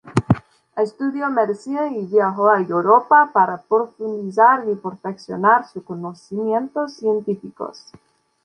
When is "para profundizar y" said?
3.31-4.73